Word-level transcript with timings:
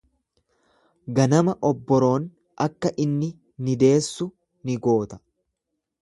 Ganama 1.19 1.53
obboroon 1.69 2.25
akka 2.67 2.93
inni 3.05 3.31
ni 3.67 3.79
deessu 3.85 4.31
ni 4.71 4.79
goota. 4.89 5.25